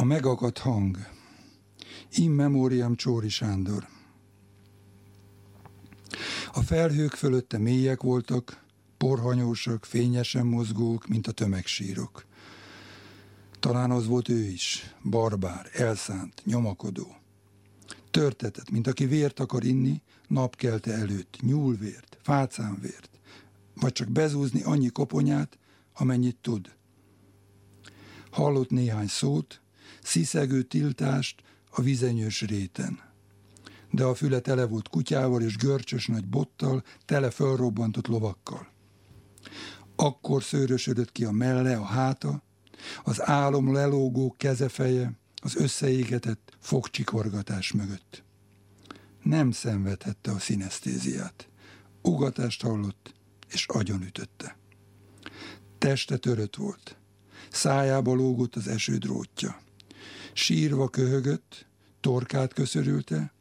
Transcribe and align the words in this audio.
A 0.00 0.04
megakadt 0.04 0.58
hang. 0.58 0.96
In 2.10 2.30
memoriam 2.30 2.96
Csóri 2.96 3.28
Sándor. 3.28 3.86
A 6.52 6.60
felhők 6.60 7.12
fölötte 7.12 7.58
mélyek 7.58 8.02
voltak, 8.02 8.64
porhanyósak, 8.96 9.84
fényesen 9.84 10.46
mozgók, 10.46 11.06
mint 11.06 11.26
a 11.26 11.32
tömegsírok. 11.32 12.24
Talán 13.60 13.90
az 13.90 14.06
volt 14.06 14.28
ő 14.28 14.38
is, 14.38 14.94
barbár, 15.04 15.70
elszánt, 15.72 16.42
nyomakodó. 16.44 17.16
Törtetett, 18.10 18.70
mint 18.70 18.86
aki 18.86 19.06
vért 19.06 19.40
akar 19.40 19.64
inni, 19.64 20.02
napkelte 20.28 20.92
előtt, 20.92 21.36
nyúlvért, 21.40 22.18
fácánvért, 22.22 23.10
vagy 23.74 23.92
csak 23.92 24.08
bezúzni 24.08 24.62
annyi 24.62 24.88
koponyát, 24.88 25.58
amennyit 25.92 26.36
tud. 26.40 26.76
Hallott 28.30 28.70
néhány 28.70 29.08
szót, 29.08 29.60
sziszegő 30.02 30.62
tiltást 30.62 31.42
a 31.70 31.80
vizenyős 31.82 32.42
réten. 32.42 33.00
De 33.90 34.04
a 34.04 34.14
füle 34.14 34.40
tele 34.40 34.64
volt 34.64 34.88
kutyával 34.88 35.42
és 35.42 35.56
görcsös 35.56 36.06
nagy 36.06 36.26
bottal, 36.26 36.82
tele 37.04 37.30
fölrobbantott 37.30 38.06
lovakkal. 38.06 38.68
Akkor 39.96 40.42
szőrösödött 40.42 41.12
ki 41.12 41.24
a 41.24 41.30
melle, 41.30 41.76
a 41.76 41.84
háta, 41.84 42.42
az 43.04 43.28
álom 43.28 43.72
lelógó 43.72 44.34
kezefeje, 44.36 45.18
az 45.42 45.56
összeégetett 45.56 46.56
fogcsikorgatás 46.60 47.72
mögött. 47.72 48.22
Nem 49.22 49.50
szenvedhette 49.50 50.30
a 50.30 50.38
szinesztéziát. 50.38 51.48
Ugatást 52.02 52.62
hallott, 52.62 53.14
és 53.48 53.66
agyon 53.66 54.02
ütötte. 54.02 54.56
Teste 55.78 56.16
törött 56.16 56.56
volt. 56.56 56.96
Szájába 57.50 58.14
lógott 58.14 58.56
az 58.56 58.68
esődrótja. 58.68 59.60
Sírva 60.38 60.88
köhögött, 60.88 61.66
torkát 62.00 62.52
köszörülte, 62.54 63.32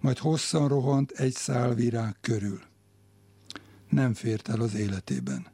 majd 0.00 0.18
hosszan 0.18 0.68
rohant 0.68 1.10
egy 1.10 1.34
szál 1.34 1.74
virág 1.74 2.16
körül. 2.20 2.60
Nem 3.88 4.14
fért 4.14 4.48
el 4.48 4.60
az 4.60 4.74
életében. 4.74 5.46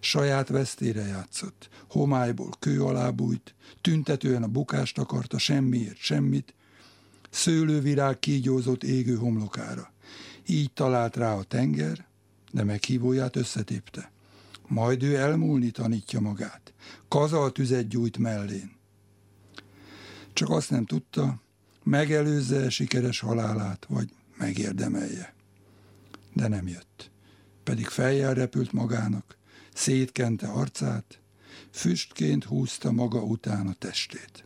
Saját 0.00 0.48
vesztére 0.48 1.06
játszott, 1.06 1.68
homályból 1.88 2.50
kő 2.58 2.82
alá 2.82 3.10
bújt, 3.10 3.54
tüntetően 3.80 4.42
a 4.42 4.48
bukást 4.48 4.98
akarta, 4.98 5.38
semmiért 5.38 5.96
semmit, 5.96 6.54
szőlővirág 7.30 8.18
kígyózott 8.18 8.84
égő 8.84 9.16
homlokára. 9.16 9.92
Így 10.46 10.72
talált 10.72 11.16
rá 11.16 11.34
a 11.34 11.42
tenger, 11.42 12.06
de 12.52 12.64
meghívóját 12.64 13.36
összetépte. 13.36 14.12
Majd 14.66 15.02
ő 15.02 15.16
elmúlni 15.16 15.70
tanítja 15.70 16.20
magát. 16.20 16.72
Kazal 17.08 17.52
tüzet 17.52 17.88
gyújt 17.88 18.18
mellén. 18.18 18.78
Csak 20.40 20.50
azt 20.50 20.70
nem 20.70 20.84
tudta, 20.84 21.40
megelőzze 21.82 22.70
sikeres 22.70 23.20
halálát, 23.20 23.86
vagy 23.88 24.08
megérdemelje. 24.36 25.34
De 26.32 26.48
nem 26.48 26.68
jött. 26.68 27.10
Pedig 27.64 27.86
fejjel 27.86 28.34
repült 28.34 28.72
magának, 28.72 29.36
szétkente 29.74 30.46
arcát, 30.46 31.20
füstként 31.70 32.44
húzta 32.44 32.92
maga 32.92 33.22
után 33.22 33.66
a 33.66 33.72
testét. 33.72 34.44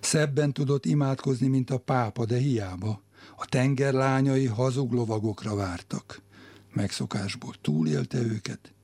Szebben 0.00 0.52
tudott 0.52 0.84
imádkozni, 0.84 1.48
mint 1.48 1.70
a 1.70 1.78
pápa, 1.78 2.24
de 2.24 2.36
hiába. 2.36 3.02
A 3.36 3.46
tengerlányai 3.46 4.46
hazug 4.46 4.92
lovagokra 4.92 5.54
vártak. 5.54 6.22
Megszokásból 6.72 7.54
túlélte 7.60 8.18
őket, 8.18 8.74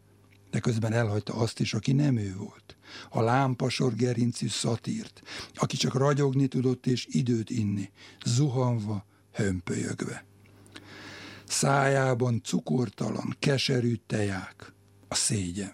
de 0.55 0.60
közben 0.60 0.92
elhagyta 0.92 1.34
azt 1.34 1.60
is, 1.60 1.74
aki 1.74 1.92
nem 1.92 2.16
ő 2.16 2.34
volt. 2.36 2.77
A 3.10 3.20
lámpasor 3.20 3.94
gerincű 3.94 4.48
szatírt, 4.48 5.22
aki 5.55 5.77
csak 5.77 5.94
ragyogni 5.94 6.47
tudott 6.47 6.86
és 6.86 7.06
időt 7.10 7.50
inni, 7.50 7.91
zuhanva, 8.24 9.06
hömpölyögve. 9.32 10.25
Szájában 11.44 12.41
cukortalan, 12.44 13.37
keserű 13.38 13.94
teják, 14.06 14.72
a 15.09 15.15
szégyen. 15.15 15.72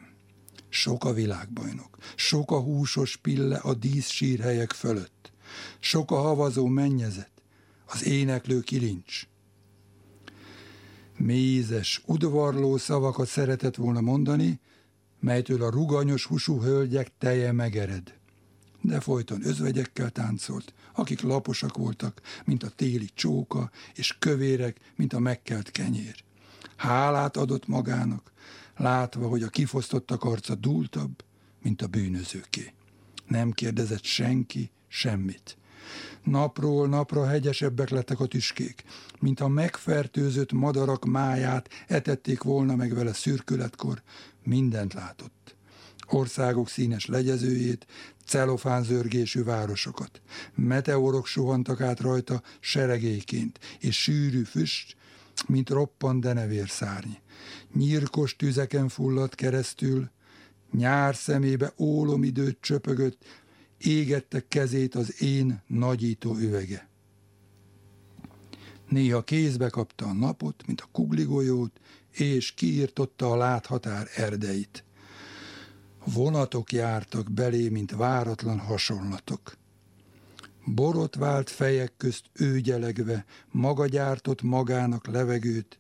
Sok 0.68 1.04
a 1.04 1.12
világbajnok, 1.12 1.96
sok 2.16 2.50
a 2.50 2.60
húsos 2.60 3.16
pille 3.16 3.56
a 3.56 3.74
díszsírhelyek 3.74 4.72
fölött, 4.72 5.32
sok 5.80 6.10
a 6.10 6.20
havazó 6.20 6.66
mennyezet, 6.66 7.32
az 7.86 8.04
éneklő 8.04 8.60
kilincs. 8.60 9.28
Mézes, 11.16 12.02
udvarló 12.06 12.76
szavakat 12.76 13.26
szeretett 13.26 13.76
volna 13.76 14.00
mondani, 14.00 14.60
melytől 15.20 15.62
a 15.62 15.70
ruganyos 15.70 16.24
húsú 16.24 16.60
hölgyek 16.60 17.12
teje 17.18 17.52
megered. 17.52 18.14
De 18.80 19.00
folyton 19.00 19.46
özvegyekkel 19.46 20.10
táncolt, 20.10 20.72
akik 20.94 21.20
laposak 21.20 21.76
voltak, 21.76 22.20
mint 22.44 22.62
a 22.62 22.70
téli 22.76 23.08
csóka, 23.14 23.70
és 23.94 24.16
kövérek, 24.18 24.76
mint 24.96 25.12
a 25.12 25.18
megkelt 25.18 25.70
kenyér. 25.70 26.24
Hálát 26.76 27.36
adott 27.36 27.66
magának, 27.66 28.32
látva, 28.76 29.28
hogy 29.28 29.42
a 29.42 29.48
kifosztottak 29.48 30.24
arca 30.24 30.54
dúltabb, 30.54 31.24
mint 31.62 31.82
a 31.82 31.86
bűnözőké. 31.86 32.72
Nem 33.26 33.50
kérdezett 33.50 34.04
senki 34.04 34.70
semmit. 34.88 35.56
Napról 36.22 36.88
napra 36.88 37.26
hegyesebbek 37.26 37.88
lettek 37.88 38.20
a 38.20 38.26
tüskék, 38.26 38.84
mint 39.18 39.40
a 39.40 39.48
megfertőzött 39.48 40.52
madarak 40.52 41.04
máját 41.04 41.68
etették 41.86 42.42
volna 42.42 42.76
meg 42.76 42.94
vele 42.94 43.12
szürkületkor, 43.12 44.02
mindent 44.50 44.94
látott. 44.94 45.56
Országok 46.06 46.68
színes 46.68 47.06
legyezőjét, 47.06 47.86
celofánzörgésű 48.26 49.42
városokat. 49.42 50.20
Meteorok 50.54 51.26
suhantak 51.26 51.80
át 51.80 52.00
rajta 52.00 52.42
seregéként, 52.60 53.58
és 53.78 54.02
sűrű 54.02 54.42
füst, 54.42 54.96
mint 55.46 55.70
roppant 55.70 56.20
denevér 56.20 56.68
szárny. 56.68 57.12
Nyírkos 57.74 58.36
tüzeken 58.36 58.88
fulladt 58.88 59.34
keresztül, 59.34 60.10
nyár 60.72 61.14
szemébe 61.16 61.72
ólomidőt 61.78 62.58
csöpögött, 62.60 63.24
égette 63.78 64.44
kezét 64.48 64.94
az 64.94 65.22
én 65.22 65.62
nagyító 65.66 66.36
üvege. 66.36 66.88
Néha 68.88 69.22
kézbe 69.22 69.68
kapta 69.68 70.06
a 70.06 70.12
napot, 70.12 70.66
mint 70.66 70.80
a 70.80 70.88
kugligolyót, 70.92 71.80
és 72.10 72.52
kiirtotta 72.52 73.30
a 73.30 73.36
láthatár 73.36 74.08
erdeit. 74.14 74.84
Vonatok 76.04 76.72
jártak 76.72 77.30
belé, 77.30 77.68
mint 77.68 77.90
váratlan 77.90 78.58
hasonlatok. 78.58 79.58
Borotvált 80.64 81.50
fejek 81.50 81.92
közt 81.96 82.24
őgyelegve 82.32 83.24
maga 83.50 83.86
gyártott 83.86 84.42
magának 84.42 85.06
levegőt, 85.06 85.78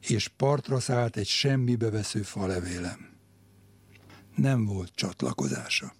és 0.00 0.28
partra 0.28 0.80
szállt 0.80 1.16
egy 1.16 1.26
semmibe 1.26 1.90
vesző 1.90 2.22
falevélem. 2.22 3.08
Nem 4.34 4.64
volt 4.64 4.90
csatlakozása. 4.94 5.92